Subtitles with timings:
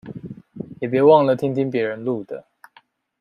[0.79, 2.43] 也別忘了聽聽別人錄的